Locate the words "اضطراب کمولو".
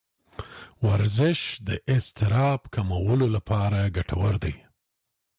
1.95-3.27